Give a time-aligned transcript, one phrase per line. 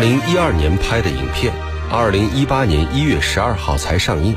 [0.00, 1.52] 零一二年拍的影片，
[1.90, 4.34] 二零一八年一月十二号才上映。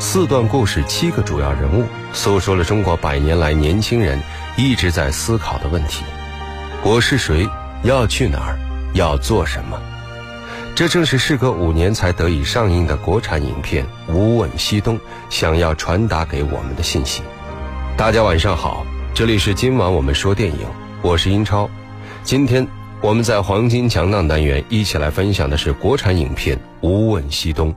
[0.00, 4.20] 四段故事，七个主要人物，诉说了中国百年来年轻人
[4.56, 6.02] 一直在思考的问题：
[6.82, 7.48] 我是谁？
[7.84, 8.58] 要去哪儿？
[8.94, 9.80] 要做什么？
[10.74, 14.98] 这正是事隔五年才得以上映的国产影片《无问西东》
[15.30, 17.22] 想要传达给我们的信息。
[17.96, 18.84] 大家晚上好，
[19.14, 20.66] 这里是今晚我们说电影，
[21.02, 21.70] 我是英超。
[22.24, 22.66] 今天。
[23.04, 27.70] 我们在黄金强档单元一起来分享的是国产影片《无问西东》。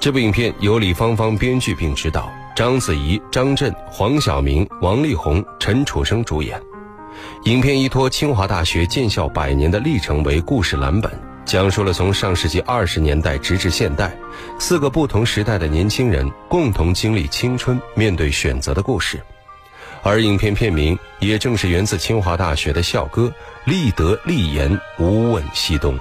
[0.00, 6.60] 这部影片由李芳芳编剧并执导，章子怡、张震、黄晓明、王力宏、陈楚生主演。
[7.44, 11.08] 影片依托清华大学建校百年的历程为故事蓝本，
[11.44, 14.12] 讲述了从上世纪二十年代直至现代，
[14.58, 19.20] 四个不同时代的年轻人共同经历青春、面对选择的故事。
[20.02, 23.32] 而影片片名也正是源自清华大学的校歌
[23.66, 25.98] “立德立言，无问西东”。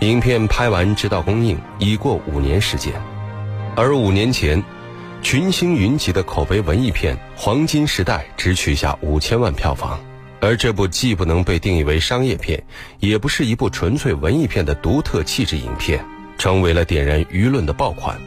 [0.00, 2.92] 影片拍完直到公映已过五年时间，
[3.74, 4.62] 而五年前，
[5.22, 9.98] 群星云集的口碑文艺片《黄金时代》只取下五千万票房，
[10.38, 12.62] 而这部既不能被定义为商业片，
[12.98, 16.04] 也不是一部纯粹文艺片的独特气质影片，
[16.36, 18.20] 成为了点燃舆论的爆款，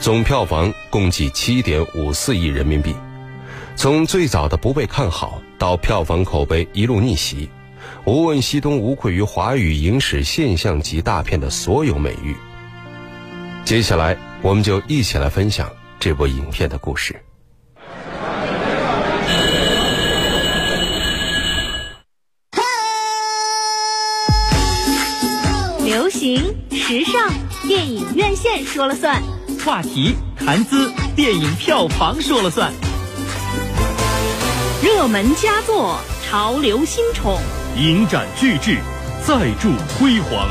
[0.00, 2.96] 总票房共计七点五四亿人民币。
[3.74, 7.46] 从最早的不被看好到票房口碑一路逆袭，
[8.04, 12.36] 《无问西东》无愧于华语影史现象级大片的所有美誉。
[13.64, 17.14] 接下来，我们就一起来分享这部影片的故事。
[25.84, 26.36] 流行
[26.70, 27.32] 时尚，
[27.66, 29.20] 电影院线说了算；
[29.64, 32.72] 话题谈资，电影票房说了算。
[34.82, 37.38] 热门佳作，潮流新宠，
[37.76, 38.78] 影展巨制，
[39.22, 40.48] 再铸辉煌，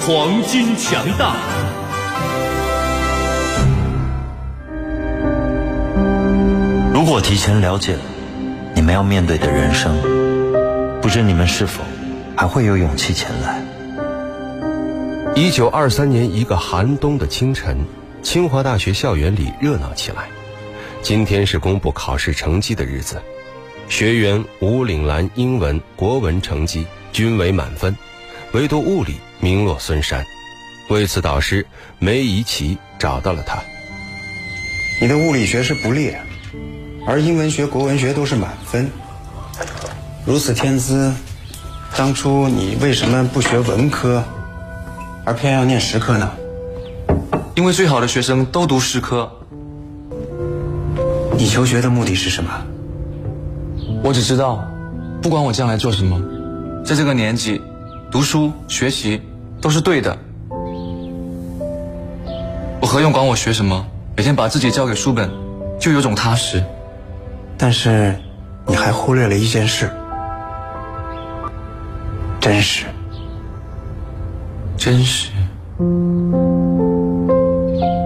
[0.00, 1.36] 黄金强大。
[6.92, 8.00] 如果提前了解了
[8.74, 9.96] 你们要面对的人生，
[11.00, 11.84] 不知你们是否
[12.36, 13.62] 还会有勇气前来？
[15.36, 17.78] 一九二三年一个寒冬的清晨，
[18.24, 20.24] 清华大学校园里热闹起来。
[21.00, 23.22] 今天是公布考试成绩的日子，
[23.88, 27.96] 学员吴岭兰英文、国文成绩均为满分，
[28.52, 30.24] 唯独物理名落孙山。
[30.88, 31.66] 为此，导师
[31.98, 33.58] 梅贻琦找到了他。
[35.00, 36.20] 你的物理学是不列，
[37.06, 38.90] 而英文学、国文学都是满分。
[40.26, 41.12] 如此天资，
[41.96, 44.22] 当初你为什么不学文科，
[45.24, 46.30] 而偏要念实科呢？
[47.54, 49.32] 因为最好的学生都读实科。
[51.36, 52.50] 你求学的目的是什么？
[54.02, 54.64] 我只知道，
[55.20, 56.20] 不管我将来做什么，
[56.84, 57.60] 在这个年纪，
[58.10, 59.20] 读书学习
[59.60, 60.16] 都是对的。
[62.80, 63.84] 我何用管我学什么？
[64.16, 65.28] 每天把自己交给书本，
[65.78, 66.62] 就有种踏实。
[67.56, 68.14] 但是，
[68.66, 69.90] 你还忽略了一件事：
[72.40, 72.86] 真实。
[74.76, 75.30] 真实。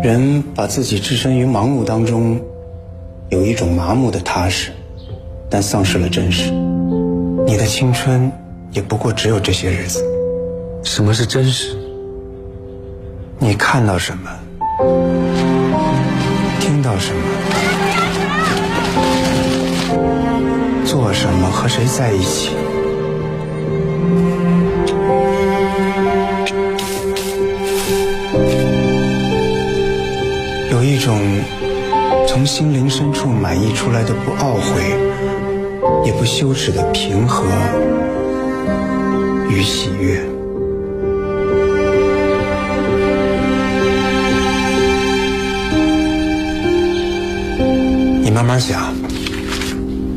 [0.03, 2.41] 人把自己置身于盲目当中。
[3.31, 4.73] 有一种麻木的踏实，
[5.53, 6.51] 但丧失了真实。
[7.47, 8.33] 你的青春
[8.71, 10.03] 也不过只有这些日子。
[10.83, 11.77] 什么是真实？
[13.39, 14.31] 你看到什么？
[16.59, 17.21] 听到什么？
[20.87, 21.51] 做什么？
[21.51, 22.49] 和谁在一起？
[30.71, 31.21] 有一种。
[32.27, 35.12] 从心灵深处满溢出来的不懊悔，
[36.05, 37.45] 也不羞耻的平和
[39.49, 40.21] 与喜悦。
[48.23, 48.95] 你慢慢想，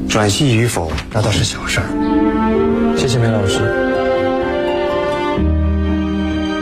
[0.09, 2.95] 转系与否那倒是小事儿。
[2.97, 3.59] 谢谢梅老师。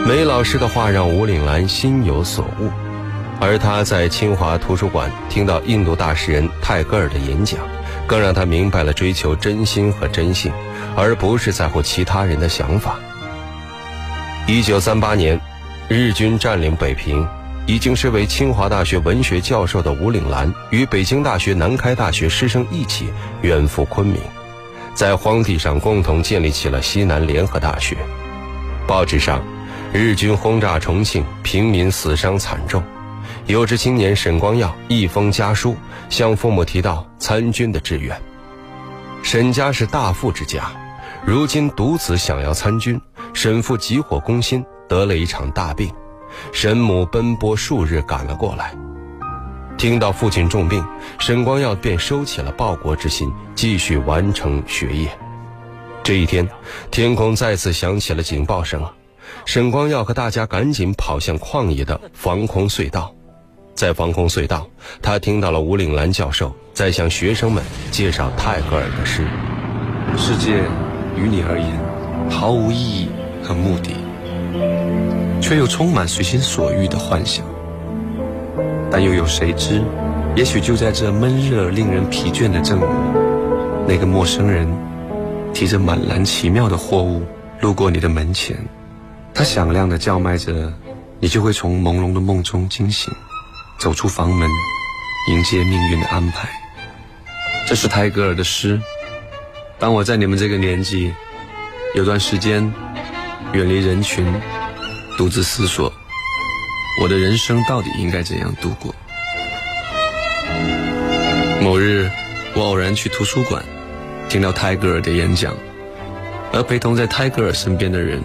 [0.06, 2.70] 梅老师的话让吴岭兰心有所悟。
[3.40, 7.60] 而他在清华图书馆听到印度大诗人泰戈尔的演讲，
[8.08, 10.52] 更让他明白了追求真心和真性，
[10.96, 12.96] 而不是在乎其他人的想法。
[14.46, 15.40] 一九三八年，
[15.88, 17.26] 日军占领北平，
[17.66, 23.08] 已经身为清华大学文学教授的吴岭兰，与北京大学、南开大学师生一起
[23.42, 24.18] 远赴昆明，
[24.94, 27.96] 在荒地上共同建立起了西南联合大学。
[28.86, 29.42] 报纸上，
[29.94, 32.84] 日军轰炸重庆，平民死伤惨重。
[33.46, 35.76] 有志青年沈光耀一封家书，
[36.10, 38.20] 向父母提到参军的志愿。
[39.22, 40.72] 沈家是大富之家，
[41.26, 43.00] 如今独子想要参军，
[43.34, 45.94] 沈父急火攻心，得了一场大病，
[46.54, 48.74] 沈母奔波数日赶了过来。
[49.78, 50.82] 听到父亲重病，
[51.20, 55.10] 沈光耀便收起了报国之心，继续完成学业。
[56.02, 56.48] 这一天，
[56.92, 58.86] 天空再次响起了警报声，
[59.46, 63.14] 沈光耀和大家赶紧跑向旷野的防空隧道。
[63.76, 64.68] 在防空隧道，
[65.02, 69.26] 他听到了吴岭兰教授在向学生们介绍泰戈尔的诗
[70.16, 70.58] ：“世界
[71.18, 73.08] 于你而言毫无意义
[73.42, 73.92] 和目的，
[75.42, 77.44] 却又充满随心所欲的幻想。
[78.92, 79.82] 但又有谁知，
[80.36, 82.86] 也许就在这闷热、令人疲倦的正午，
[83.88, 84.68] 那个陌生人
[85.52, 87.24] 提着满篮奇妙的货物
[87.60, 88.56] 路过你的门前，
[89.34, 90.72] 他响亮的叫卖着，
[91.20, 93.12] 你就会从朦胧的梦中惊醒。”
[93.84, 94.50] 走出房门，
[95.28, 96.48] 迎接命运的安排。
[97.68, 98.80] 这是泰戈尔的诗。
[99.78, 101.14] 当我在你们这个年纪，
[101.94, 102.74] 有段时间
[103.52, 104.26] 远离人群，
[105.18, 105.92] 独自思索，
[107.02, 108.96] 我的人生到底应该怎样度过？
[111.62, 112.10] 某日，
[112.56, 113.62] 我偶然去图书馆，
[114.30, 115.54] 听到泰戈尔的演讲，
[116.54, 118.24] 而陪同在泰戈尔身边的人，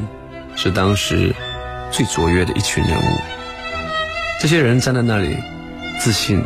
[0.54, 1.34] 是当时
[1.90, 3.37] 最卓越的一群人物。
[4.40, 5.36] 这些人站在那里，
[5.98, 6.40] 自信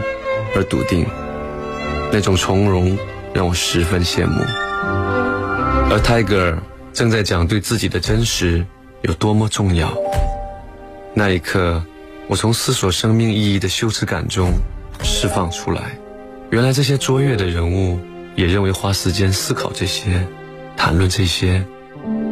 [0.56, 1.04] 而笃定，
[2.10, 2.96] 那种从容
[3.34, 4.42] 让我十分羡慕。
[5.90, 6.62] 而泰戈尔
[6.94, 8.64] 正在讲对自己的真实
[9.02, 9.94] 有多么重要。
[11.12, 11.84] 那一刻，
[12.28, 14.52] 我从思索生命意义的羞耻感中
[15.04, 15.82] 释放出来。
[16.48, 18.00] 原来这些卓越的人物
[18.34, 20.26] 也认为花时间思考这些、
[20.78, 21.62] 谈论这些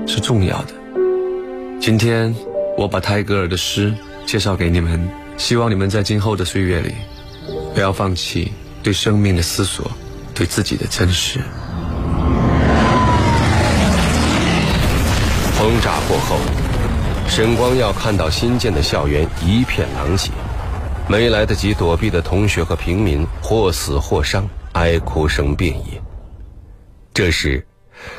[0.06, 0.72] 是重要的。
[1.78, 2.34] 今天，
[2.78, 3.92] 我把泰戈尔的诗
[4.24, 5.06] 介绍给你们。
[5.40, 6.94] 希望你们在今后的岁月里，
[7.74, 8.52] 不要放弃
[8.82, 9.90] 对生命的思索，
[10.34, 11.40] 对自己的真实。
[15.58, 16.36] 轰炸过后，
[17.26, 20.30] 沈光耀看到新建的校园一片狼藉，
[21.08, 26.00] 没来得及躲避的同学和平民或死或伤，哀哭声遍野。
[27.14, 27.66] 这时，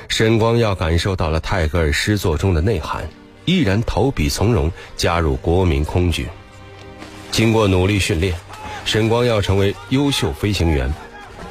[0.07, 3.07] 沈光耀感受到了泰戈尔诗作中的内涵，
[3.45, 6.25] 毅然投笔从戎，加入国民空军。
[7.31, 8.35] 经过努力训练，
[8.83, 10.93] 沈光耀成为优秀飞行员。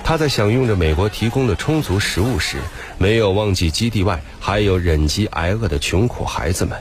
[0.04, 2.58] 他在享用着美国提供的充足食物时，
[2.98, 6.78] 没有忘记基地外还有忍饥挨饿的穷苦孩子们。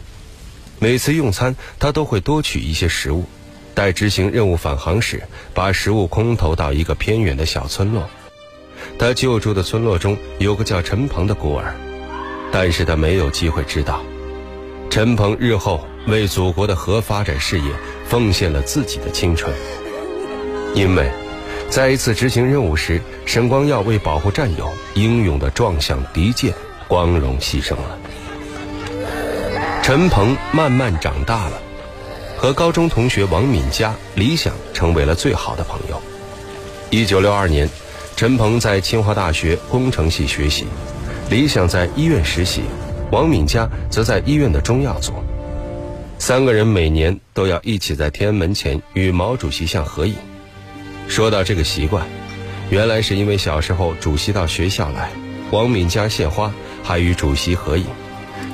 [0.80, 3.26] 每次用餐，他都会多取一些食物。
[3.74, 5.24] 待执行任务返航时，
[5.54, 8.10] 把食物空投到一个偏远的小村落。
[8.98, 11.74] 他救助的村落中有个叫陈鹏的孤儿，
[12.52, 14.02] 但是他没有机会知道，
[14.90, 17.72] 陈鹏日后为祖国的核发展事业。
[18.10, 19.54] 奉献了自己的青春，
[20.74, 21.12] 因为，
[21.70, 26.52] 在一次执行任务时，沈光耀为保护战友，英勇地撞向敌舰，
[26.88, 28.00] 光荣牺牲了。
[29.84, 31.62] 陈鹏慢慢长大了，
[32.36, 36.02] 和高中同学王敏佳、李想成为了最好的朋友。
[36.90, 37.70] 一九六二年，
[38.16, 40.66] 陈鹏在清华大学工程系学习，
[41.30, 42.64] 李想在医院实习，
[43.12, 45.14] 王敏佳则在医院的中药组。
[46.30, 50.14] 三个人每年都要一起在天安门前与毛主席像合影。
[51.08, 52.06] 说到这个习惯，
[52.70, 55.10] 原来是因为小时候主席到学校来，
[55.50, 56.54] 王敏佳献花，
[56.84, 57.86] 还与主席合影。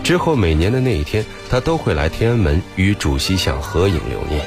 [0.06, 4.40] 之后每年的那一天，他都会来天安门与主席像合影留念。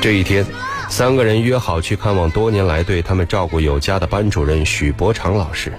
[0.00, 0.46] 这一天，
[0.88, 5.72] 三个人约好去看望多年来对他们照顾有加的班主任许伯常老师，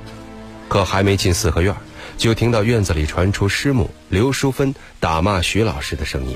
[0.67, 1.73] 可还没进四合院。
[2.19, 6.35] 就听到院子里传出师母刘淑芬打骂徐老师的声音。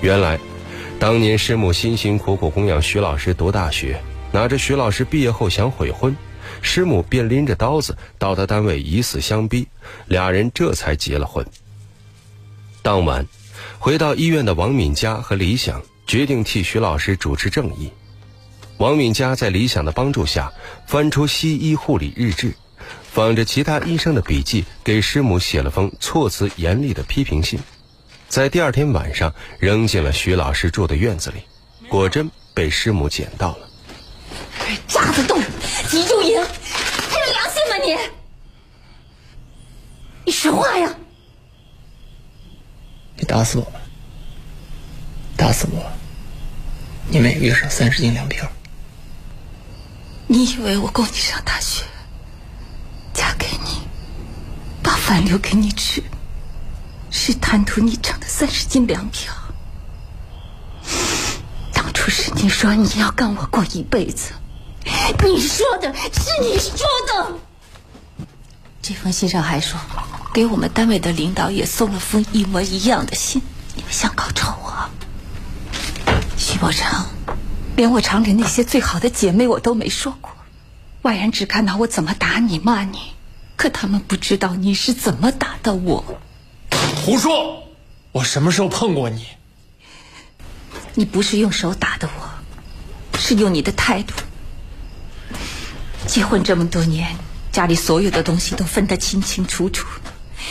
[0.00, 0.38] 原来，
[1.00, 4.00] 当年师母辛辛苦苦供养徐老师读大学，
[4.30, 6.16] 拿着徐老师毕业后想悔婚，
[6.62, 9.66] 师母便拎着刀子到他单位以死相逼，
[10.06, 11.44] 俩人这才结了婚。
[12.80, 13.26] 当晚，
[13.80, 17.90] 回到医院的王敏佳和李想决定替徐老师主持正义。
[18.78, 20.52] 王敏佳在李想的帮助下，
[20.86, 22.54] 翻出西医护理日志。
[23.16, 27.58] 仿着其他医生的笔记，给师母写了封措辞严厉的批评信，
[28.28, 31.40] 在第二天晚上扔进了徐老师住的院子里，
[31.88, 33.70] 果真被师母捡到了。
[34.86, 35.40] 渣子洞，
[35.88, 37.96] 急救营，还有良心吗你？
[40.26, 40.94] 你说话呀！
[43.16, 43.80] 你打死我吧，
[45.38, 45.90] 打死我，
[47.08, 48.46] 你每个月上三十斤粮票。
[50.26, 51.82] 你以为我供你上大学？
[53.16, 53.80] 嫁给你，
[54.82, 56.02] 把饭留给你吃，
[57.10, 59.32] 是贪图你挣的三十斤粮票。
[61.72, 64.32] 当初是你说你要跟我过一辈子，
[65.24, 67.38] 你说的是你说的。
[68.82, 69.80] 这封信上还说，
[70.34, 73.40] 给我们单位的领导也送了封一模一样的信。
[73.74, 74.90] 你们想搞臭我？
[76.36, 77.06] 徐伯成，
[77.76, 80.30] 连我厂里那些最好的姐妹我都没说过，
[81.06, 82.98] 外人只看到我怎么打你骂你，
[83.54, 86.04] 可他们不知道你是怎么打的我。
[87.04, 87.62] 胡说！
[88.10, 89.24] 我什么时候碰过你？
[90.94, 94.14] 你不是用手打的我，是用你的态度。
[96.08, 97.16] 结婚这么多年，
[97.52, 99.86] 家里所有的东西都分得清清楚楚，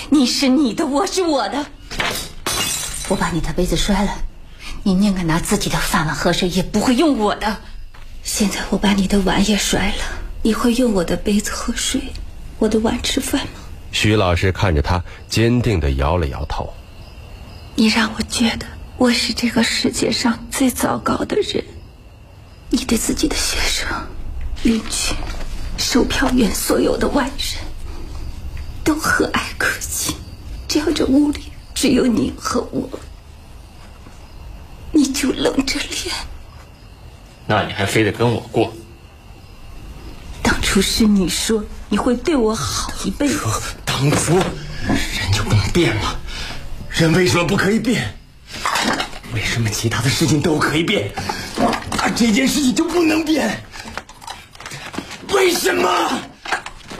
[0.09, 1.65] 你是你的，我是我的。
[3.09, 4.19] 我把你的杯子摔了，
[4.83, 7.57] 你宁可拿自己的饭碗喝水，也不会用我的。
[8.23, 10.03] 现在我把你的碗也摔了，
[10.45, 11.99] 你会用我的杯子喝水，
[12.59, 13.61] 我的碗吃饭吗？
[13.91, 16.71] 徐老师看着他，坚定的摇了摇头。
[17.73, 21.65] 你让我觉得我是这个世界上最糟糕的人。
[22.69, 23.87] 你对自己的学生、
[24.61, 25.15] 邻居、
[25.79, 27.65] 售票员、所有的外人
[28.83, 30.15] 都和蔼可亲，
[30.67, 31.41] 只要这屋里
[31.73, 32.87] 只有你和我，
[34.91, 36.13] 你就冷着脸。
[37.47, 38.71] 那你还非得跟我过？
[40.75, 43.45] 不是你说你会对我好一辈子。
[43.85, 46.13] 当初人就不能变吗？
[46.89, 48.13] 人为什么不可以变？
[49.33, 51.09] 为什么其他的事情都可以变，
[52.01, 53.63] 而这件事情就不能变？
[55.33, 56.09] 为什么？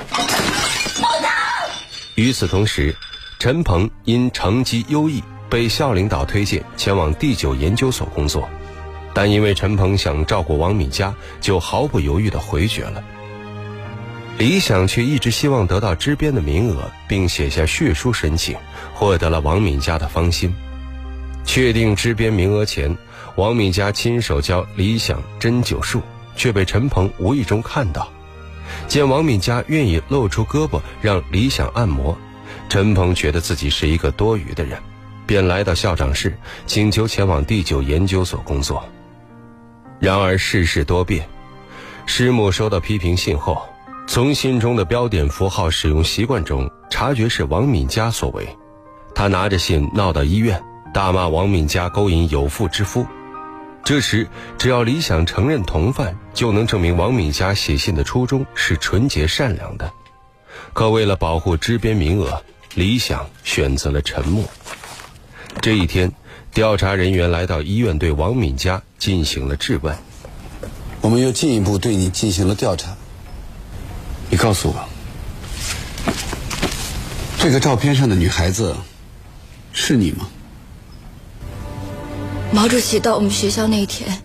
[0.10, 1.30] 不能
[2.16, 2.96] 与此同时，
[3.40, 8.48] 陈鹏因成绩优异被校领导推荐前往第九研究所工作，
[9.14, 13.04] 但因为陈鹏想照顾王敏佳，就毫不犹豫的回绝了。
[14.38, 18.58] 李想却一直希望得到支边的名额，并写下血书申请，
[18.94, 20.54] 获得了王敏佳的芳心。
[21.46, 22.98] 确定支边名额前，
[23.38, 26.02] 王敏佳亲手教李想针灸术，
[26.36, 28.12] 却被陈鹏无意中看到。
[28.90, 32.18] 见王敏佳愿意露出胳膊让李想按摩，
[32.68, 34.78] 陈鹏觉得自己是一个多余的人，
[35.26, 38.84] 便来到校长室请求前往第九研究所工作。
[39.98, 41.26] 然而世事多变，
[42.06, 43.66] 师母收到批评信后。
[44.08, 48.48] 从信中的标点符号使用习惯中察觉是王敏佳所为，
[49.14, 53.06] 他拿着信闹到医院，大骂王敏佳勾引有妇之夫。
[53.84, 59.92] 这时，只要李想承认同犯，就能证明王敏佳写信的初衷是纯洁善良的。
[60.74, 62.42] 可为了保护支边名额，
[62.74, 64.46] 李想选择了沉默。
[65.62, 66.12] 这一天，
[66.54, 69.96] 调查人员来到医院，对王敏佳进行了质问。
[71.02, 72.96] 我们又进一步对你进行了调查。
[74.36, 74.90] 你告诉我，
[77.40, 78.76] 这个照片上的女孩子
[79.72, 80.28] 是你吗？
[82.52, 84.22] 毛主席到我们学校那一天，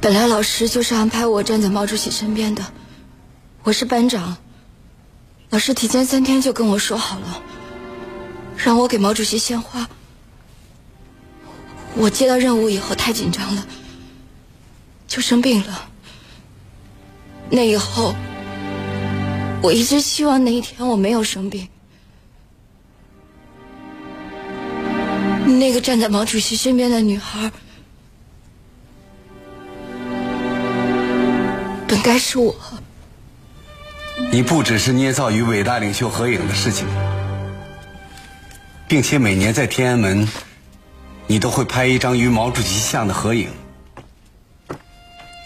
[0.00, 2.64] 本来老师就是安排我站在毛主席身边的，
[3.62, 4.36] 我是班长。
[5.50, 7.40] 老师提前三天就跟我说好了，
[8.56, 9.88] 让我给毛主席献花。
[11.94, 13.64] 我接到任务以后太紧张了，
[15.06, 15.90] 就生病了。
[17.56, 18.12] 那以后，
[19.62, 21.68] 我一直希望那一天我没有生病。
[25.46, 27.52] 那个站在毛主席身边的女孩，
[31.86, 32.52] 本该是我。
[34.32, 36.88] 你不只是捏造与伟大领袖合影的事情，
[38.88, 40.28] 并且每年在天安门，
[41.28, 43.48] 你都会拍一张与毛主席像的合影，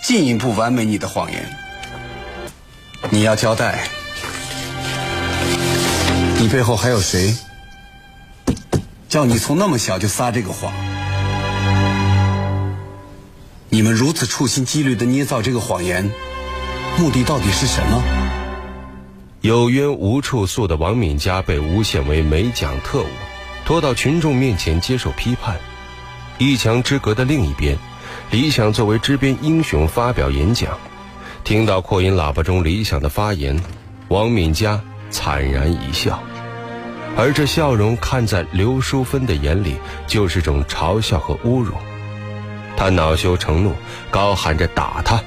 [0.03, 1.67] 进一步完美你的谎言。
[3.11, 3.88] 你要交代，
[6.38, 7.35] 你背后还有谁？
[9.09, 10.71] 叫你从那么小就撒这个谎？
[13.71, 16.11] 你们如此处心积虑的捏造这个谎言，
[16.99, 18.03] 目的到底是什么？
[19.41, 23.09] 有冤无处诉的王敏佳被诬陷为美蒋特务，
[23.65, 25.57] 拖到群众面前接受批判。
[26.37, 27.79] 一墙之隔的另一边，
[28.31, 30.79] 李想作为支边英雄发表演讲。
[31.49, 33.59] 听到扩音喇叭中理想的发言，
[34.09, 34.78] 王敏佳
[35.09, 36.23] 惨然一笑，
[37.17, 39.76] 而这笑容看在刘淑芬的眼里
[40.07, 41.73] 就是种嘲笑和侮辱。
[42.76, 43.73] 他恼羞成怒，
[44.11, 45.19] 高喊着打他。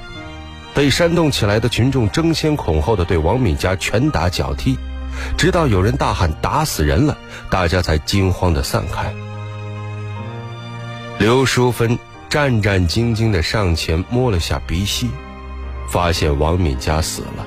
[0.72, 4.78] 被煽动起来的群众争先恐后的对王敏佳拳打脚踢，
[5.36, 7.18] 直到有人大喊打死人了，
[7.50, 9.12] 大家才惊慌的散开。
[11.18, 11.98] 刘淑芬
[12.28, 15.10] 战战兢兢的上前摸了下鼻息。
[15.88, 17.46] 发现王敏佳死了，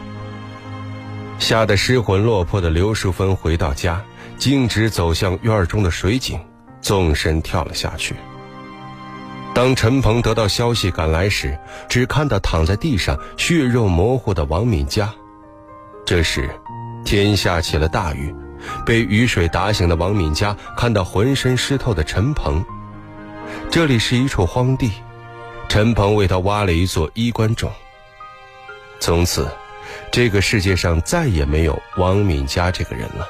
[1.40, 4.02] 吓得失魂落魄的刘淑芬回到家，
[4.38, 6.40] 径直走向院中的水井，
[6.82, 8.16] 纵身跳了下去。
[9.54, 15.12] 当陈鹏得到消息赶来时，只看到躺在地上血肉模糊的王敏佳。
[16.06, 16.50] 这时，
[17.06, 18.36] 天下起了大雨，
[18.86, 22.64] 被雨水打醒的王敏佳看到浑身湿透的陈鹏。
[23.72, 24.92] 这里是一处荒地，
[25.70, 27.72] 陈鹏为他挖了一座衣冠冢。
[29.00, 29.48] 从此，
[30.12, 33.28] 这个世界上再也没有王敏佳这个人了。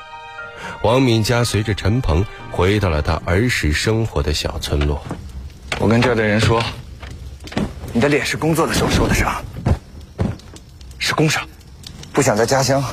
[0.84, 5.01] 王敏佳随着陈鹏回到了他儿时生活的小村落。
[5.79, 6.63] 我跟这儿的人说，
[7.91, 9.43] 你的脸是工作的时候受的伤，
[10.98, 11.45] 是工伤，
[12.13, 12.84] 不想在家乡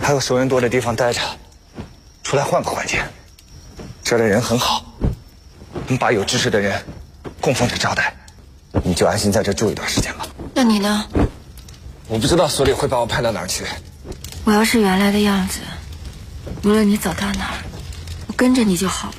[0.00, 1.20] 还有熟人多的地方待着，
[2.22, 3.00] 出来换个环境。
[4.04, 4.84] 这儿的人很好，
[5.86, 6.80] 能把有知识的人
[7.40, 8.14] 供奉着招待，
[8.84, 10.26] 你就安心在这住一段时间吧。
[10.54, 11.04] 那你呢？
[12.08, 13.64] 我不知道所里会把我派到哪儿去。
[14.44, 15.60] 我要是原来的样子。
[16.64, 17.58] 无论你走到哪儿，
[18.26, 19.14] 我跟着你就好了。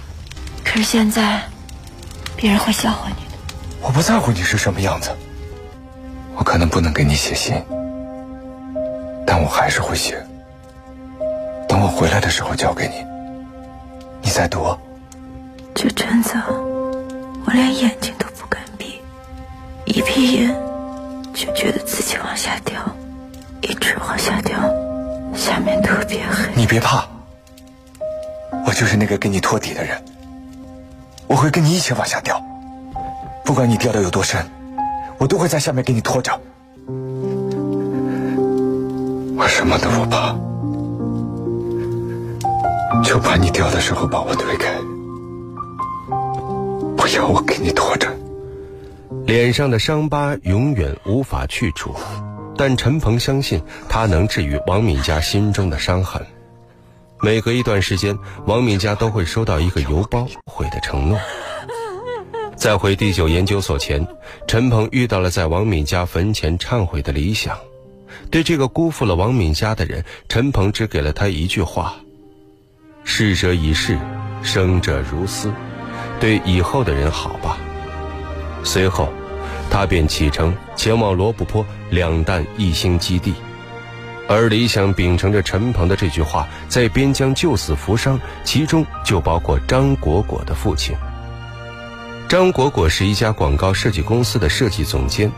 [0.66, 1.44] 可是现在，
[2.36, 3.38] 别人会笑话你的。
[3.82, 5.12] 我不在乎你是什么样子，
[6.36, 7.54] 我可能不能给你写信，
[9.26, 10.22] 但我还是会写。
[11.68, 13.06] 等我回来的时候交给你，
[14.22, 14.76] 你再读。
[15.76, 16.34] 这阵子，
[17.46, 19.00] 我连眼睛都不敢闭，
[19.86, 20.56] 一闭眼
[21.40, 22.82] 就觉得自己往下掉，
[23.62, 24.60] 一直往下掉，
[25.34, 26.50] 下面特别黑。
[26.54, 27.08] 你别怕。
[28.66, 30.04] 我就是那个给你托底的人，
[31.28, 32.44] 我会跟你一起往下掉，
[33.46, 34.46] 不管你掉的有多深，
[35.18, 36.38] 我都会在下面给你拖着。
[39.38, 40.36] 我什么都不怕，
[43.02, 44.74] 就怕你掉的时候把我推开，
[46.98, 48.19] 不要我给你拖着。
[49.30, 51.94] 脸上的伤疤永远无法去除，
[52.58, 56.26] 但陈鹏相信他能治愈王敏佳心中的伤痕。
[57.22, 58.18] 每隔一段时间，
[58.48, 61.20] 王敏佳都会收到一个邮包回的承诺。
[62.56, 64.08] 在回第九研究所前，
[64.48, 67.56] 陈鹏遇到了在王敏佳坟前忏悔的理想。
[68.32, 71.98] 对这个辜负了王敏佳的人，陈鹏只给了他一句话
[73.06, 73.96] ：“逝者已逝，
[74.42, 75.54] 生者如斯，
[76.20, 77.60] 对以后的人好吧。”
[78.62, 79.08] 随后，
[79.70, 83.34] 他便启程前往罗布泊两弹一星基地。
[84.28, 90.96] 而李想秉承着陈鹏的这句话，在边疆救死扶伤，其中就包括张果果的父亲。
[92.28, 95.32] 张果果是一家广告设计公司的设计总监，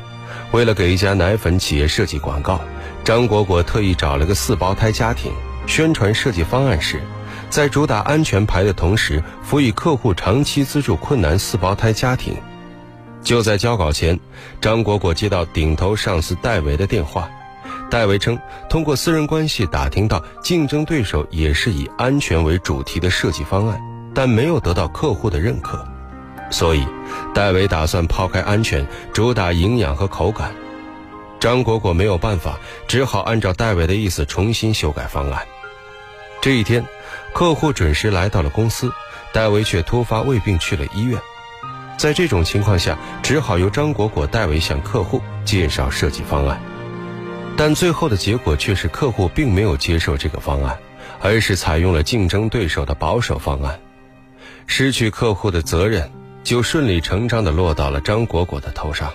[0.52, 2.60] 为了给一家奶粉企业设计广告，
[3.04, 5.32] 张果果特意找了个四胞胎家庭。
[5.68, 7.02] 宣传设计方案时，
[7.50, 12.36] 在主打安全牌的同时，辅以客户长期资助困难四胞胎家庭。
[13.24, 14.20] 就在交稿前，
[14.60, 17.30] 张果果接到顶头上司戴维的电话。
[17.90, 23.82] 戴维称，通过私人关系打听到竞争对手也是以安全为主题的设计方案，
[24.16, 25.86] 但没有得到客户的认可，
[26.50, 26.88] 所以
[27.34, 30.54] 戴维打算抛开安全，主打营养和口感。
[31.40, 32.58] 张果果没有办法，
[32.88, 35.46] 只好按照戴维的意思重新修改方案。
[36.40, 36.86] 这一天，
[37.34, 38.92] 客户准时来到了公司，
[39.34, 41.20] 戴维却突发胃病去了医院。
[42.02, 46.60] 在这种情况下，只好由张果果代为向客户介绍设计方案。
[47.56, 50.76] 但最后的结果却是客户并没有接受这个方案，
[51.20, 53.80] 而是采用了竞争对手的保守方案。
[54.66, 56.10] 失去客户的责任
[56.44, 59.14] 就顺理成章地落到了张果果的头上。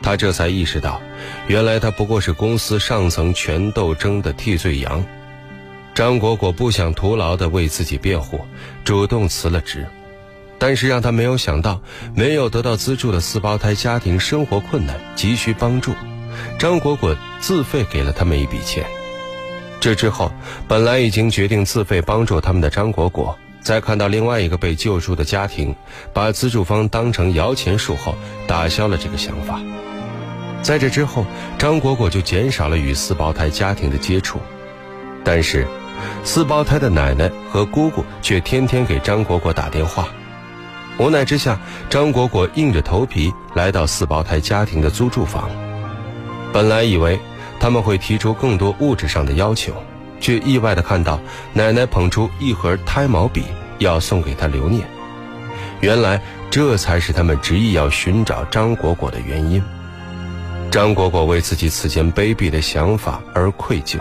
[0.00, 1.00] 他这才意识到，
[1.48, 5.04] 原来他不过是公司上层权斗争的替罪羊。
[5.92, 8.46] 张果果不想徒劳地为自己辩护，
[8.84, 9.84] 主动辞了职。
[10.58, 11.80] 但是让他没有想到，
[12.14, 15.92] 没有得到资助的四胞胎家庭生活困难，急需帮助。
[16.58, 18.84] 张果果自费给了他们一笔钱。
[19.80, 20.32] 这之后，
[20.66, 25.74] 本来已经决定自费帮助他们的张果果，在看到另外一个被救助的家庭
[26.12, 28.16] 把资助方当成摇钱树后，
[28.46, 29.60] 打消了这个想法。
[30.60, 31.24] 在这之后，
[31.56, 34.40] 张果果就减少了与四胞胎家庭的接触。
[35.24, 35.64] 但是，
[36.24, 40.08] 四胞胎的奶奶和姑姑却天天给张果果打电话。
[40.98, 41.58] 无奈之下，
[41.88, 45.48] 张果果硬着头皮来到四胞胎家庭的租住房。
[46.52, 47.18] 本来以为
[47.60, 49.72] 他们会提出更多物质上的要求，
[50.20, 51.20] 却意外的看到
[51.52, 53.44] 奶奶捧出一盒胎毛笔
[53.78, 54.88] 要送给他留念。
[55.80, 59.62] 原来这才是他们执意要寻找张果果的原因。
[60.70, 64.00] 张果果为自己此前卑鄙的想法而愧疚，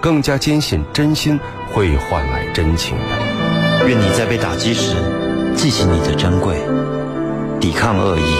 [0.00, 1.38] 更加坚信真心
[1.70, 3.86] 会换来真情的。
[3.86, 4.96] 愿你在被打击时
[5.54, 6.56] 记起你的珍贵，
[7.60, 8.34] 抵抗恶意。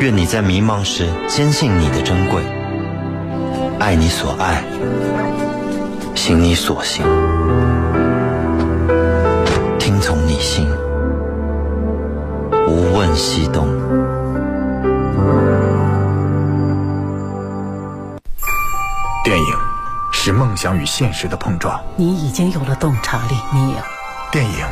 [0.00, 2.42] 愿你在迷茫时坚信你的珍贵，
[3.80, 4.62] 爱你所爱，
[6.14, 7.04] 行你所行，
[9.78, 10.68] 听从你心，
[12.68, 13.73] 无问西东。
[20.54, 23.78] 梦想与现实的碰撞，你已经有了洞察力，你有。
[24.30, 24.64] 电影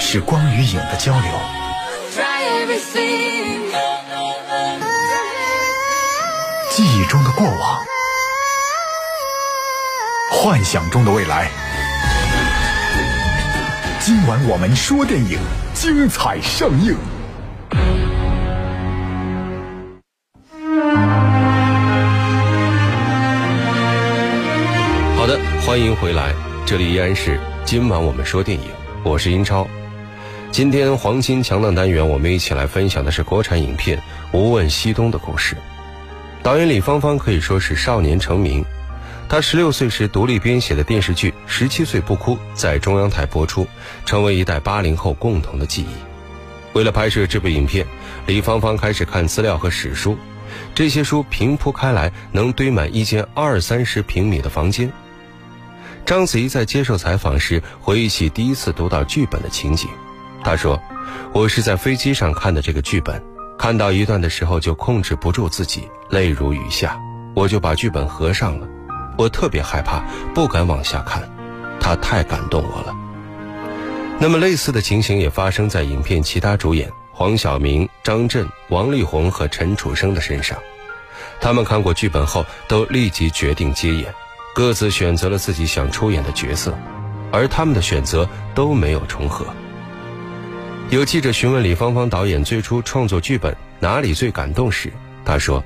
[0.00, 1.30] 是光与影的交流，
[6.72, 7.84] 记忆中的过往，
[10.32, 11.48] 幻想中的未来。
[14.00, 15.38] 今晚我们说电影，
[15.72, 16.96] 精彩上映。
[25.76, 26.34] 欢迎回来，
[26.64, 28.66] 这里依然是今晚我们说电影，
[29.02, 29.68] 我是英超。
[30.50, 33.98] 今天黄金强档单元，我们一起来分享的是国产影片
[34.32, 35.54] 《无问西东》的故事。
[36.42, 38.64] 导演李芳芳可以说是少年成名，
[39.28, 43.66] 她十六岁时独立编写的电视剧《十七岁不哭》在中央台播出，
[44.06, 45.88] 成为一代八零后共同的记忆。
[46.72, 47.86] 为了拍摄这部影片，
[48.26, 50.16] 李芳芳开始看资料和史书，
[50.74, 54.90] 这些书平铺开来，能堆满一间二三十平米的房间。
[56.06, 59.90] 章子怡在接受采访时回忆起第一次读到剧本的情景，
[60.44, 60.80] 她说
[61.34, 63.20] ：“我是在飞机上看的这个剧本，
[63.58, 66.96] 看到一段的时候就控制不住自己，泪如雨下，
[67.34, 68.68] 我就把剧本合上了。
[69.18, 70.00] 我特别害怕，
[70.32, 71.28] 不敢往下看，
[71.80, 72.94] 他太感动我了。”
[74.20, 80.56] 那么类似的情形也发生在影片其他主演黄晓明、张震、王力宏和陈楚生的身上，
[81.40, 84.14] 他们看过剧本后都立即决定接演。
[84.56, 86.74] 各自选择了自己想出演的角色，
[87.30, 89.44] 而他们的选择都没有重合。
[90.88, 94.90] 有记者询问李芳芳导演最初创作剧本哪里最感动时，
[95.26, 95.62] 他说：“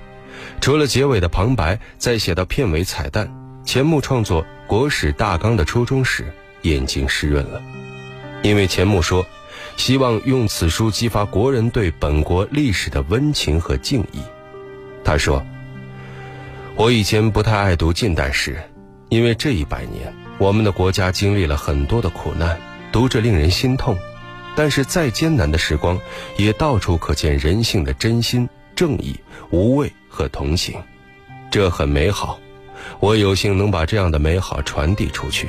[0.61, 3.33] 除了结尾的旁白，在写到片尾彩蛋，
[3.65, 6.25] 钱穆创作国史大纲的初衷时，
[6.63, 7.63] 眼睛湿润了，
[8.43, 9.25] 因为钱穆说，
[9.77, 14.21] 希望用此书激发国人对本国历史的温情和敬意。
[15.05, 15.41] 他说
[16.75, 18.59] ：“我以前不太爱读近代史。”
[19.11, 22.59] 因为这一百年，我们的国家经历了很多的苦难，
[22.93, 23.99] 读着令人心痛。
[24.55, 25.99] 但是再艰难的时光，
[26.37, 29.19] 也到处可见人性的真心、正义、
[29.51, 30.81] 无畏和同情，
[31.51, 32.39] 这很美好。
[33.01, 35.49] 我有幸能把这样的美好传递出去。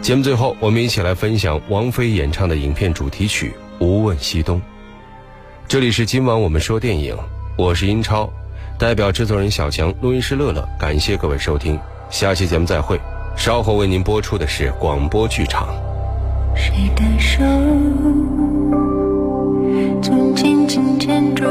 [0.00, 3.52] 节目最后，我们一起来分享王菲演唱的影片主题曲
[3.84, 4.58] 《无问西东》。
[5.68, 7.16] 这里是今晚我们说电影，
[7.58, 8.30] 我是英超，
[8.78, 11.78] 代表制作人小强、录音师乐乐，感谢各位收听。
[12.12, 13.00] 下期节目再会，
[13.34, 15.74] 稍后为您播出的是广播剧场。
[16.54, 17.42] 谁的手
[20.36, 21.48] 紧紧牵着